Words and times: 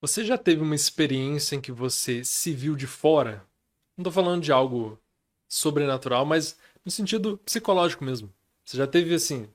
Você 0.00 0.24
já 0.24 0.38
teve 0.38 0.62
uma 0.62 0.74
experiência 0.74 1.56
em 1.56 1.60
que 1.60 1.70
você 1.70 2.24
se 2.24 2.54
viu 2.54 2.74
de 2.74 2.86
fora? 2.86 3.46
Não 3.96 4.04
tô 4.04 4.10
falando 4.10 4.42
de 4.42 4.50
algo 4.50 4.98
sobrenatural, 5.46 6.24
mas 6.24 6.56
no 6.82 6.90
sentido 6.90 7.36
psicológico 7.38 8.02
mesmo. 8.02 8.32
Você 8.64 8.78
já 8.78 8.86
teve 8.86 9.14
assim. 9.14 9.46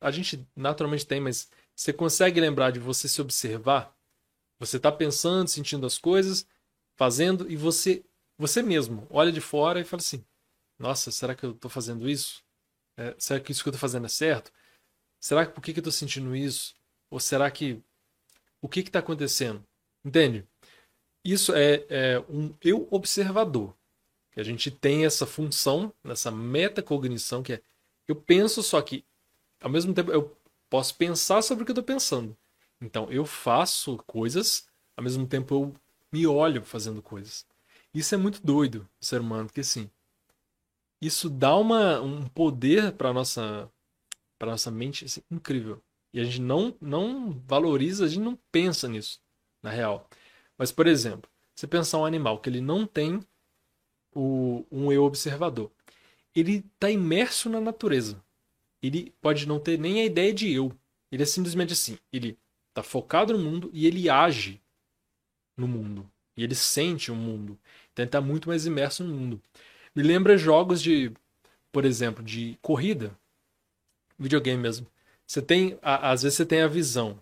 A 0.00 0.10
gente 0.10 0.46
naturalmente 0.54 1.06
tem, 1.06 1.18
mas 1.18 1.48
você 1.74 1.94
consegue 1.94 2.40
lembrar 2.40 2.72
de 2.72 2.78
você 2.78 3.08
se 3.08 3.22
observar? 3.22 3.96
Você 4.58 4.78
tá 4.78 4.92
pensando, 4.92 5.48
sentindo 5.48 5.86
as 5.86 5.96
coisas, 5.96 6.46
fazendo, 6.94 7.50
e 7.50 7.56
você, 7.56 8.04
você 8.36 8.62
mesmo, 8.62 9.06
olha 9.08 9.32
de 9.32 9.40
fora 9.40 9.80
e 9.80 9.84
fala 9.84 10.00
assim: 10.00 10.22
Nossa, 10.78 11.10
será 11.10 11.34
que 11.34 11.44
eu 11.46 11.54
tô 11.54 11.70
fazendo 11.70 12.08
isso? 12.08 12.44
É, 12.98 13.14
será 13.18 13.40
que 13.40 13.50
isso 13.50 13.62
que 13.62 13.68
eu 13.70 13.72
tô 13.72 13.78
fazendo 13.78 14.04
é 14.04 14.10
certo? 14.10 14.52
Será 15.20 15.46
que 15.46 15.52
por 15.52 15.62
que, 15.62 15.72
que 15.72 15.80
eu 15.80 15.84
tô 15.84 15.90
sentindo 15.90 16.36
isso? 16.36 16.74
Ou 17.10 17.18
será 17.18 17.50
que 17.50 17.82
o 18.64 18.68
que 18.68 18.80
está 18.80 19.00
acontecendo. 19.00 19.62
Entende? 20.02 20.46
Isso 21.22 21.52
é, 21.54 21.84
é, 21.90 22.24
um 22.30 22.54
eu 22.62 22.88
observador. 22.90 23.74
Que 24.32 24.40
a 24.40 24.42
gente 24.42 24.70
tem 24.70 25.04
essa 25.04 25.26
função, 25.26 25.92
essa 26.02 26.30
metacognição, 26.30 27.42
que 27.42 27.52
é 27.52 27.62
eu 28.08 28.16
penso, 28.16 28.62
só 28.62 28.80
que 28.80 29.04
ao 29.60 29.70
mesmo 29.70 29.92
tempo 29.92 30.10
eu 30.10 30.34
posso 30.70 30.94
pensar 30.96 31.42
sobre 31.42 31.62
o 31.62 31.66
que 31.66 31.72
eu 31.72 31.74
estou 31.74 31.84
pensando. 31.84 32.34
Então 32.80 33.10
eu 33.12 33.26
faço 33.26 33.98
coisas, 34.06 34.66
ao 34.96 35.04
mesmo 35.04 35.26
tempo 35.26 35.54
eu 35.54 35.74
me 36.10 36.26
olho 36.26 36.64
fazendo 36.64 37.02
coisas. 37.02 37.46
Isso 37.92 38.14
é 38.14 38.18
muito 38.18 38.40
doido, 38.42 38.88
ser 38.98 39.20
humano, 39.20 39.46
porque 39.46 39.60
assim, 39.60 39.90
isso 41.02 41.28
dá 41.28 41.54
uma, 41.54 42.00
um 42.00 42.26
poder 42.28 42.92
para 42.92 43.12
nossa 43.12 43.70
para 44.38 44.52
nossa 44.52 44.70
mente 44.70 45.04
assim, 45.04 45.20
incrível. 45.30 45.82
E 46.14 46.20
a 46.20 46.24
gente 46.24 46.40
não, 46.40 46.72
não 46.80 47.32
valoriza, 47.44 48.04
a 48.04 48.08
gente 48.08 48.22
não 48.22 48.38
pensa 48.52 48.86
nisso, 48.86 49.20
na 49.60 49.68
real. 49.68 50.08
Mas, 50.56 50.70
por 50.70 50.86
exemplo, 50.86 51.28
você 51.52 51.66
pensar 51.66 51.98
um 51.98 52.04
animal 52.04 52.38
que 52.38 52.48
ele 52.48 52.60
não 52.60 52.86
tem 52.86 53.20
o, 54.14 54.64
um 54.70 54.92
eu 54.92 55.02
observador. 55.02 55.72
Ele 56.32 56.64
está 56.72 56.88
imerso 56.88 57.50
na 57.50 57.60
natureza. 57.60 58.22
Ele 58.80 59.12
pode 59.20 59.46
não 59.46 59.58
ter 59.58 59.76
nem 59.76 60.02
a 60.02 60.04
ideia 60.04 60.32
de 60.32 60.52
eu. 60.52 60.72
Ele 61.10 61.24
é 61.24 61.26
simplesmente 61.26 61.72
assim. 61.72 61.98
Ele 62.12 62.38
está 62.68 62.82
focado 62.82 63.32
no 63.32 63.38
mundo 63.40 63.68
e 63.72 63.84
ele 63.84 64.08
age 64.08 64.62
no 65.56 65.66
mundo. 65.66 66.08
E 66.36 66.44
ele 66.44 66.54
sente 66.54 67.10
o 67.10 67.16
mundo. 67.16 67.58
Então 67.92 68.04
ele 68.04 68.08
está 68.08 68.20
muito 68.20 68.48
mais 68.48 68.66
imerso 68.66 69.02
no 69.02 69.12
mundo. 69.12 69.42
Me 69.96 70.02
lembra 70.02 70.38
jogos 70.38 70.80
de, 70.80 71.12
por 71.72 71.84
exemplo, 71.84 72.22
de 72.22 72.56
corrida. 72.62 73.18
Videogame 74.16 74.62
mesmo. 74.62 74.86
Você 75.26 75.40
tem, 75.42 75.78
às 75.82 76.22
vezes 76.22 76.36
você 76.36 76.46
tem 76.46 76.60
a 76.60 76.68
visão. 76.68 77.18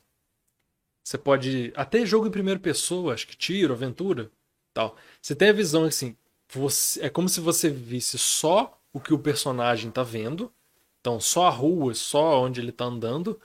Você 1.03 1.19
pode, 1.19 1.72
até 1.77 2.05
jogo 2.06 2.27
em 2.27 2.31
primeira 2.31 2.61
pessoa, 2.61 3.14
acho 3.14 3.27
que 3.27 3.36
tiro, 3.36 3.72
aventura, 3.72 4.31
tal. 4.72 4.97
Você 5.20 5.34
tem 5.34 5.50
a 5.50 5.53
visão 5.53 5.84
assim, 5.84 6.17
você, 6.48 7.05
é 7.06 7.11
como 7.11 7.28
se 7.28 7.41
você 7.41 7.69
visse 7.69 8.19
só 8.19 8.78
o 8.92 9.00
que 9.00 9.14
o 9.14 9.19
personagem 9.19 9.89
está 9.89 10.03
vendo. 10.03 10.53
Então, 11.00 11.19
só 11.19 11.47
a 11.47 11.50
rua, 11.50 11.95
só 11.95 12.41
onde 12.42 12.61
ele 12.61 12.70
está 12.70 12.84
andando. 12.84 13.41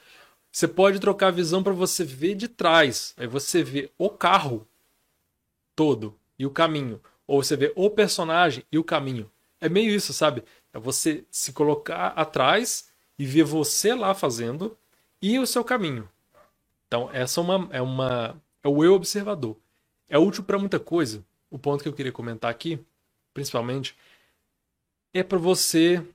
Você 0.51 0.67
pode 0.67 0.99
trocar 0.99 1.27
a 1.27 1.31
visão 1.31 1.63
para 1.63 1.73
você 1.73 2.03
ver 2.03 2.35
de 2.35 2.47
trás. 2.47 3.13
Aí 3.17 3.27
você 3.27 3.63
vê 3.63 3.91
o 3.97 4.09
carro 4.09 4.67
todo 5.75 6.17
e 6.37 6.45
o 6.45 6.51
caminho. 6.51 7.01
Ou 7.25 7.41
você 7.41 7.55
vê 7.55 7.73
o 7.75 7.89
personagem 7.89 8.63
e 8.71 8.77
o 8.77 8.83
caminho. 8.83 9.29
É 9.59 9.67
meio 9.67 9.91
isso, 9.91 10.13
sabe? 10.13 10.43
É 10.73 10.79
você 10.79 11.25
se 11.31 11.51
colocar 11.51 12.07
atrás 12.09 12.86
e 13.17 13.25
ver 13.25 13.43
você 13.43 13.93
lá 13.93 14.13
fazendo 14.13 14.77
e 15.21 15.39
o 15.39 15.47
seu 15.47 15.63
caminho. 15.63 16.09
Então, 16.87 17.09
essa 17.11 17.39
é 17.39 17.43
uma 17.43 17.69
é 17.71 17.81
uma 17.81 18.41
é 18.63 18.67
o 18.67 18.83
eu 18.83 18.93
observador. 18.93 19.57
É 20.07 20.17
útil 20.17 20.43
para 20.43 20.59
muita 20.59 20.79
coisa. 20.79 21.23
O 21.49 21.57
ponto 21.57 21.81
que 21.81 21.89
eu 21.89 21.93
queria 21.93 22.11
comentar 22.11 22.51
aqui, 22.51 22.79
principalmente, 23.33 23.95
é 25.13 25.23
para 25.23 25.37
você 25.37 26.05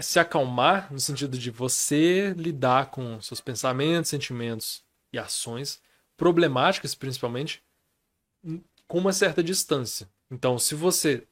se 0.00 0.18
acalmar 0.18 0.90
no 0.92 0.98
sentido 0.98 1.36
de 1.36 1.50
você 1.50 2.32
lidar 2.36 2.90
com 2.90 3.20
seus 3.20 3.40
pensamentos, 3.40 4.10
sentimentos 4.10 4.82
e 5.12 5.18
ações 5.18 5.80
problemáticas, 6.16 6.94
principalmente, 6.94 7.62
com 8.86 8.98
uma 8.98 9.12
certa 9.12 9.42
distância. 9.42 10.08
Então, 10.30 10.58
se 10.58 10.74
você 10.74 11.26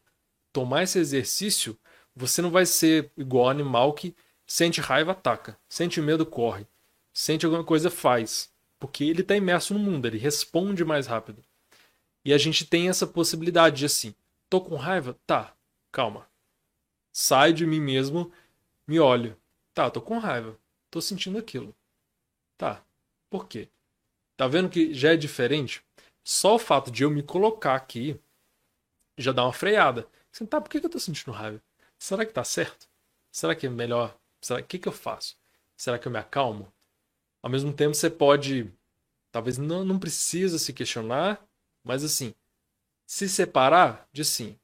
tomar 0.52 0.82
esse 0.82 0.98
exercício, 0.98 1.78
você 2.14 2.42
não 2.42 2.50
vai 2.50 2.66
ser 2.66 3.10
igual 3.16 3.48
animal 3.48 3.94
que 3.94 4.14
Sente 4.50 4.80
raiva, 4.80 5.12
ataca. 5.12 5.56
Sente 5.68 6.00
medo, 6.00 6.26
corre. 6.26 6.66
Sente 7.12 7.46
alguma 7.46 7.62
coisa, 7.62 7.88
faz. 7.88 8.52
Porque 8.80 9.04
ele 9.04 9.20
está 9.20 9.36
imerso 9.36 9.72
no 9.72 9.78
mundo, 9.78 10.06
ele 10.06 10.18
responde 10.18 10.84
mais 10.84 11.06
rápido. 11.06 11.40
E 12.24 12.34
a 12.34 12.36
gente 12.36 12.66
tem 12.66 12.88
essa 12.88 13.06
possibilidade 13.06 13.76
de 13.76 13.86
assim: 13.86 14.12
tô 14.48 14.60
com 14.60 14.74
raiva? 14.74 15.16
Tá, 15.24 15.54
calma. 15.92 16.28
Sai 17.12 17.52
de 17.52 17.64
mim 17.64 17.80
mesmo, 17.80 18.32
me 18.88 18.98
olho. 18.98 19.36
Tá, 19.72 19.88
tô 19.88 20.00
com 20.00 20.18
raiva. 20.18 20.58
Tô 20.90 21.00
sentindo 21.00 21.38
aquilo. 21.38 21.72
Tá, 22.58 22.84
por 23.30 23.46
quê? 23.46 23.68
Tá 24.36 24.48
vendo 24.48 24.68
que 24.68 24.92
já 24.92 25.12
é 25.12 25.16
diferente? 25.16 25.80
Só 26.24 26.56
o 26.56 26.58
fato 26.58 26.90
de 26.90 27.04
eu 27.04 27.10
me 27.10 27.22
colocar 27.22 27.76
aqui 27.76 28.18
já 29.16 29.30
dá 29.30 29.44
uma 29.44 29.52
freada. 29.52 30.08
Assim, 30.34 30.44
tá, 30.44 30.60
por 30.60 30.68
que 30.68 30.84
eu 30.84 30.90
tô 30.90 30.98
sentindo 30.98 31.30
raiva? 31.30 31.62
Será 31.96 32.26
que 32.26 32.32
tá 32.32 32.42
certo? 32.42 32.88
Será 33.30 33.54
que 33.54 33.66
é 33.66 33.70
melhor 33.70 34.18
Será, 34.40 34.62
que, 34.62 34.78
que 34.78 34.88
eu 34.88 34.92
faço? 34.92 35.36
Será 35.76 35.98
que 35.98 36.06
eu 36.08 36.12
me 36.12 36.18
acalmo? 36.18 36.72
Ao 37.42 37.50
mesmo 37.50 37.72
tempo, 37.72 37.94
você 37.94 38.10
pode. 38.10 38.72
Talvez 39.32 39.58
não, 39.58 39.84
não 39.84 39.98
precisa 39.98 40.58
se 40.58 40.72
questionar, 40.72 41.44
mas 41.84 42.02
assim, 42.04 42.34
se 43.06 43.28
separar 43.28 44.08
de 44.12 44.24
sim. 44.24 44.58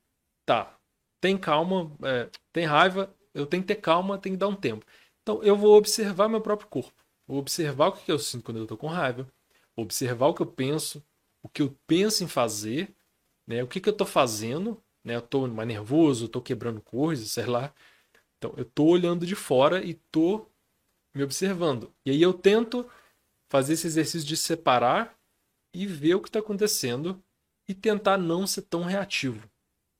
Tá, 0.44 0.78
tem 1.20 1.36
calma, 1.36 1.90
é, 2.04 2.30
tem 2.52 2.64
raiva, 2.64 3.14
eu 3.34 3.46
tenho 3.46 3.62
que 3.62 3.68
ter 3.68 3.80
calma, 3.80 4.18
tem 4.18 4.32
que 4.32 4.38
dar 4.38 4.48
um 4.48 4.56
tempo. 4.56 4.86
Então, 5.22 5.42
eu 5.42 5.56
vou 5.56 5.76
observar 5.76 6.28
meu 6.28 6.40
próprio 6.40 6.68
corpo. 6.68 7.04
Vou 7.26 7.38
observar 7.38 7.88
o 7.88 7.92
que 7.92 8.10
eu 8.10 8.18
sinto 8.18 8.44
quando 8.44 8.58
eu 8.58 8.62
estou 8.62 8.78
com 8.78 8.86
raiva. 8.86 9.28
Vou 9.74 9.84
observar 9.84 10.28
o 10.28 10.34
que 10.34 10.42
eu 10.42 10.46
penso, 10.46 11.04
o 11.42 11.48
que 11.48 11.62
eu 11.62 11.76
penso 11.86 12.22
em 12.22 12.28
fazer, 12.28 12.94
né? 13.46 13.62
o 13.62 13.66
que, 13.66 13.80
que 13.80 13.88
eu 13.88 13.92
estou 13.92 14.06
fazendo. 14.06 14.80
Né? 15.04 15.16
Eu 15.16 15.20
estou 15.20 15.48
mais 15.48 15.68
nervoso, 15.68 16.26
estou 16.26 16.40
quebrando 16.40 16.80
coisas, 16.80 17.32
sei 17.32 17.46
lá. 17.46 17.74
Então, 18.46 18.54
eu 18.56 18.62
estou 18.62 18.88
olhando 18.88 19.26
de 19.26 19.34
fora 19.34 19.84
e 19.84 19.90
estou 19.90 20.50
me 21.14 21.22
observando. 21.24 21.92
E 22.04 22.10
aí 22.10 22.22
eu 22.22 22.32
tento 22.32 22.88
fazer 23.50 23.72
esse 23.72 23.86
exercício 23.86 24.26
de 24.26 24.36
separar 24.36 25.18
e 25.74 25.86
ver 25.86 26.14
o 26.14 26.20
que 26.20 26.28
está 26.28 26.38
acontecendo 26.38 27.22
e 27.68 27.74
tentar 27.74 28.16
não 28.18 28.46
ser 28.46 28.62
tão 28.62 28.84
reativo. 28.84 29.50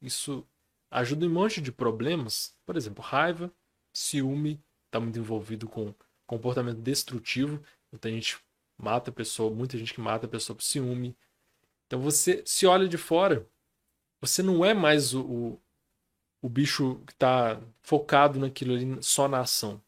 Isso 0.00 0.46
ajuda 0.90 1.24
em 1.24 1.28
um 1.28 1.32
monte 1.32 1.60
de 1.60 1.72
problemas, 1.72 2.56
por 2.64 2.76
exemplo, 2.76 3.02
raiva, 3.02 3.52
ciúme, 3.92 4.62
está 4.86 5.00
muito 5.00 5.18
envolvido 5.18 5.68
com 5.68 5.92
comportamento 6.26 6.78
destrutivo. 6.78 7.62
Muita 7.90 8.10
gente 8.10 8.38
mata 8.78 9.10
a 9.10 9.14
pessoa, 9.14 9.52
muita 9.52 9.76
gente 9.76 9.92
que 9.92 10.00
mata 10.00 10.26
a 10.26 10.30
pessoa 10.30 10.54
por 10.54 10.62
ciúme. 10.62 11.16
Então 11.86 12.00
você 12.00 12.42
se 12.46 12.66
olha 12.66 12.86
de 12.86 12.98
fora, 12.98 13.48
você 14.20 14.42
não 14.42 14.64
é 14.64 14.72
mais 14.72 15.14
o, 15.14 15.22
o 15.22 15.60
o 16.46 16.48
bicho 16.48 17.00
que 17.04 17.12
está 17.12 17.60
focado 17.82 18.38
naquilo 18.38 18.72
ali, 18.72 18.98
só 19.00 19.26
na 19.26 19.40
ação. 19.40 19.82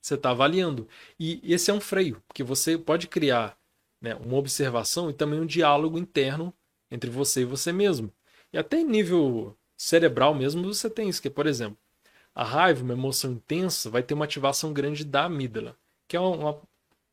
Você 0.00 0.14
está 0.14 0.30
avaliando. 0.30 0.88
E 1.18 1.40
esse 1.42 1.72
é 1.72 1.74
um 1.74 1.80
freio, 1.80 2.22
porque 2.28 2.44
você 2.44 2.78
pode 2.78 3.08
criar 3.08 3.58
né, 4.00 4.14
uma 4.14 4.36
observação 4.36 5.10
e 5.10 5.12
também 5.12 5.40
um 5.40 5.46
diálogo 5.46 5.98
interno 5.98 6.54
entre 6.88 7.10
você 7.10 7.40
e 7.40 7.44
você 7.44 7.72
mesmo. 7.72 8.12
E 8.52 8.58
até 8.58 8.78
em 8.78 8.84
nível 8.84 9.56
cerebral 9.76 10.32
mesmo 10.32 10.72
você 10.72 10.88
tem 10.88 11.08
isso, 11.08 11.20
que 11.20 11.28
por 11.28 11.48
exemplo, 11.48 11.76
a 12.32 12.44
raiva, 12.44 12.84
uma 12.84 12.92
emoção 12.92 13.32
intensa, 13.32 13.90
vai 13.90 14.04
ter 14.04 14.14
uma 14.14 14.24
ativação 14.24 14.72
grande 14.72 15.04
da 15.04 15.24
amígdala, 15.24 15.76
que 16.06 16.16
é 16.16 16.20
uma 16.20 16.60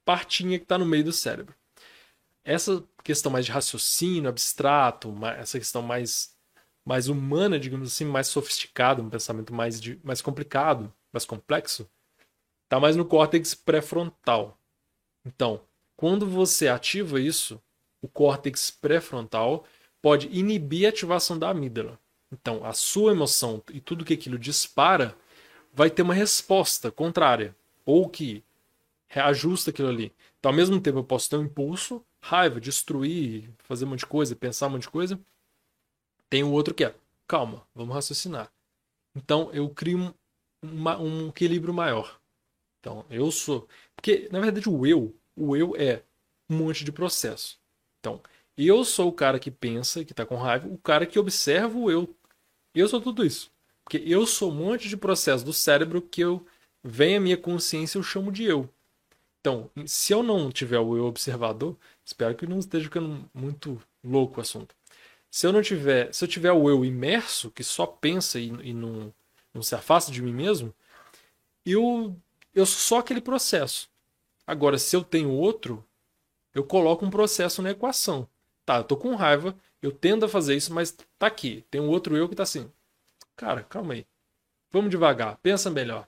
partinha 0.06 0.59
que 0.59 0.66
está 0.66 0.78
no 0.78 0.86
meio 0.86 1.06
do 1.06 1.12
cérebro. 1.12 1.56
Essa 2.44 2.84
questão 3.04 3.31
mais 3.31 3.48
de 3.48 3.51
raciocínio 3.51 4.30
abstrato, 4.30 5.12
essa 5.38 5.57
questão 5.57 5.81
mais 5.81 6.38
mais 6.86 7.08
humana, 7.08 7.60
digamos 7.60 7.92
assim, 7.92 8.06
mais 8.06 8.28
sofisticada, 8.28 9.02
um 9.02 9.10
pensamento 9.10 9.54
mais, 9.54 9.80
de, 9.80 10.00
mais 10.04 10.22
complicado, 10.22 10.94
mais 11.12 11.26
complexo, 11.26 11.90
está 12.64 12.80
mais 12.80 12.96
no 12.96 13.06
córtex 13.06 13.54
pré-frontal. 13.54 14.58
Então, 15.26 15.62
quando 15.96 16.26
você 16.26 16.68
ativa 16.68 17.20
isso, 17.20 17.62
o 18.02 18.08
córtex 18.08 18.72
pré-frontal 18.72 19.66
pode 20.02 20.28
inibir 20.28 20.86
a 20.86 20.90
ativação 20.90 21.38
da 21.38 21.50
amígdala. 21.50 22.00
Então, 22.31 22.66
a 22.66 22.74
sua 22.74 23.12
emoção 23.12 23.62
e 23.72 23.82
tudo 23.82 24.06
que 24.06 24.14
aquilo 24.14 24.38
dispara 24.38 25.16
vai 25.74 25.90
ter 25.90 26.02
uma 26.02 26.14
resposta 26.14 26.92
contrária, 26.92 27.56
ou 27.86 28.08
que 28.08 28.44
reajusta 29.08 29.72
aquilo 29.72 29.90
ali. 29.90 30.14
Então, 30.40 30.52
ao 30.52 30.56
mesmo 30.56 30.80
tempo, 30.80 31.00
eu 31.00 31.04
posso 31.04 31.30
ter 31.30 31.38
um 31.38 31.44
impulso, 31.44 32.04
raiva, 32.22 32.62
destruir, 32.62 33.50
fazer 33.60 33.86
um 33.86 33.90
monte 33.90 34.00
de 34.00 34.06
coisa, 34.06 34.36
pensar 34.36 34.68
um 34.68 34.72
monte 34.72 34.84
de 34.84 34.90
coisa, 34.90 35.20
tem 36.30 36.44
o 36.44 36.52
outro 36.52 36.74
que 36.74 36.84
é, 36.84 36.96
calma, 37.28 37.66
vamos 37.74 37.96
raciocinar. 37.96 38.52
Então 39.16 39.50
eu 39.54 39.70
crio 39.70 40.14
um, 40.64 40.90
um 41.00 41.30
equilíbrio 41.30 41.74
maior. 41.74 42.20
Então 42.80 43.06
eu 43.10 43.31
sou. 43.31 43.68
Porque, 43.96 44.30
na 44.31 44.40
verdade, 44.40 44.70
o 44.70 44.86
eu, 44.86 45.16
o 45.36 45.56
eu 45.56 45.76
é 45.76 46.04
um 46.50 46.58
monte 46.58 46.84
de 46.84 46.92
processo. 46.92 47.60
Então, 48.00 48.22
eu 48.58 48.84
sou 48.84 49.10
o 49.10 49.14
cara 49.14 49.40
que 49.40 49.52
pensa, 49.52 50.04
que 50.04 50.14
tá 50.14 50.26
com 50.26 50.36
raiva, 50.36 50.68
o 50.68 50.78
cara 50.78 51.06
que 51.06 51.20
observa 51.20 51.78
o 51.78 51.92
eu. 51.92 52.14
Eu 52.74 52.88
sou 52.88 53.02
tudo 53.02 53.25
isso. 53.25 53.52
Porque 53.84 53.98
eu 54.06 54.25
sou 54.25 54.52
um 54.52 54.56
monte 54.56 54.88
de 54.90 54.98
processo 54.98 55.44
do 55.44 55.54
cérebro 55.54 56.02
que 56.02 56.22
eu 56.22 56.46
vem 56.84 57.18
a 57.18 57.20
minha 57.20 57.38
consciência 57.38 57.98
eu 57.98 58.04
chamo 58.04 58.32
de 58.32 58.44
eu. 58.44 58.70
Então, 59.40 59.70
se 59.86 60.14
eu 60.14 60.22
não 60.22 60.52
tiver 60.52 60.80
o 60.80 60.98
eu 60.98 61.06
observador, 61.06 61.78
espero 62.04 62.36
que 62.36 62.46
não 62.46 62.60
esteja 62.60 62.86
ficando 62.86 63.30
muito 63.34 63.82
louco 64.04 64.38
o 64.40 64.42
assunto. 64.42 64.75
Se 65.31 65.46
eu 65.46 65.54
não 65.54 65.62
tiver, 65.62 66.14
se 66.14 66.24
eu 66.24 66.28
tiver 66.28 66.52
o 66.52 66.70
eu 66.70 66.84
imerso, 66.84 67.52
que 67.52 67.64
só 67.64 67.86
pensa 67.86 68.40
e, 68.40 68.48
e 68.48 68.74
não, 68.74 69.14
não 69.54 69.62
se 69.62 69.76
afasta 69.76 70.12
de 70.12 70.22
mim 70.22 70.34
mesmo, 70.34 70.74
eu, 71.66 72.16
eu 72.54 72.66
sou 72.66 72.80
só 72.80 73.00
aquele 73.00 73.22
processo. 73.22 73.90
Agora, 74.46 74.78
se 74.80 74.96
eu 74.96 75.04
tenho 75.04 75.31
outro, 75.31 75.86
eu 76.54 76.64
coloco 76.64 77.06
um 77.06 77.10
processo 77.10 77.62
na 77.62 77.72
equação. 77.72 78.28
Tá, 78.66 78.78
eu 78.78 78.84
tô 78.84 78.98
com 78.98 79.16
raiva, 79.16 79.56
eu 79.81 79.92
tendo 79.92 80.26
a 80.26 80.30
fazer 80.30 80.56
isso, 80.56 80.74
mas 80.74 80.92
tá 81.18 81.28
aqui. 81.28 81.64
Tem 81.70 81.80
um 81.80 81.90
outro 81.90 82.18
eu 82.18 82.28
que 82.28 82.36
tá 82.36 82.44
assim. 82.44 82.72
Cara, 83.36 83.64
calma 83.64 83.94
aí. 83.94 84.06
Vamos 84.72 84.90
devagar, 84.90 85.38
pensa 85.38 85.70
melhor. 85.70 86.08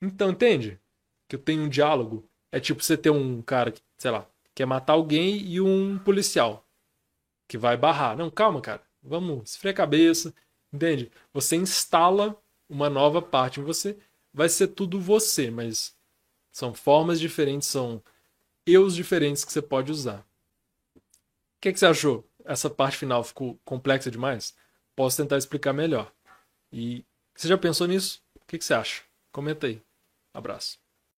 Então, 0.00 0.30
entende? 0.30 0.78
Que 1.26 1.36
eu 1.36 1.40
tenho 1.40 1.62
um 1.62 1.68
diálogo. 1.68 2.28
É 2.52 2.60
tipo 2.60 2.82
você 2.82 2.96
ter 2.96 3.10
um 3.10 3.42
cara 3.42 3.72
que, 3.72 3.80
sei 3.96 4.10
lá, 4.10 4.26
quer 4.54 4.66
matar 4.66 4.94
alguém 4.94 5.38
e 5.38 5.60
um 5.60 5.98
policial 5.98 6.67
que 7.48 7.58
vai 7.58 7.76
barrar. 7.76 8.16
Não, 8.16 8.30
calma, 8.30 8.60
cara. 8.60 8.82
Vamos 9.02 9.50
esfriar 9.50 9.72
a 9.72 9.76
cabeça. 9.76 10.34
Entende? 10.72 11.10
Você 11.32 11.56
instala 11.56 12.40
uma 12.68 12.90
nova 12.90 13.22
parte 13.22 13.58
em 13.58 13.64
você. 13.64 13.98
Vai 14.32 14.48
ser 14.48 14.68
tudo 14.68 15.00
você, 15.00 15.50
mas 15.50 15.96
são 16.52 16.74
formas 16.74 17.18
diferentes, 17.18 17.68
são 17.68 18.02
eus 18.66 18.94
diferentes 18.94 19.44
que 19.44 19.52
você 19.52 19.62
pode 19.62 19.90
usar. 19.90 20.20
O 20.96 21.60
que, 21.60 21.72
que 21.72 21.78
você 21.78 21.86
achou? 21.86 22.28
Essa 22.44 22.68
parte 22.70 22.98
final 22.98 23.24
ficou 23.24 23.58
complexa 23.64 24.10
demais? 24.10 24.54
Posso 24.94 25.16
tentar 25.16 25.38
explicar 25.38 25.72
melhor. 25.72 26.12
E 26.70 27.04
você 27.34 27.48
já 27.48 27.56
pensou 27.56 27.86
nisso? 27.86 28.22
O 28.36 28.46
que, 28.46 28.58
que 28.58 28.64
você 28.64 28.74
acha? 28.74 29.02
Comenta 29.32 29.66
aí. 29.66 29.82
Abraço. 30.34 30.78